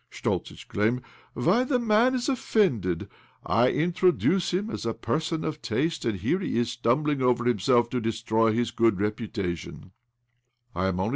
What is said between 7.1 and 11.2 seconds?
Over himself to destroy his good reputation I "'1 am only